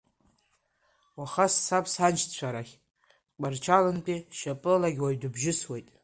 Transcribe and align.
Уаха 1.17 1.45
сцап 1.53 1.85
саншьцәарахь, 1.93 2.73
Тҟәарчалнтәи 3.33 4.19
шьапылагь 4.37 5.01
уаҩ 5.03 5.17
дыбжьысуеит. 5.21 5.87